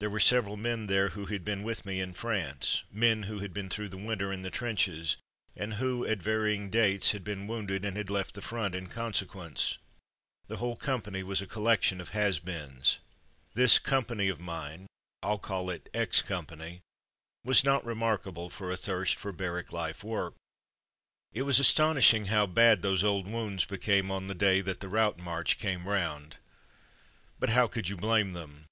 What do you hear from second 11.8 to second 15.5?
From Mud to Mufti collection of "has beens/* This company of mine (Fll